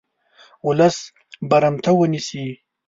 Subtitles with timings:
[0.67, 0.97] ولس
[1.49, 2.45] برمته ونیسي.